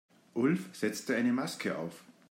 [0.33, 2.03] Ulf setzte eine Maske auf.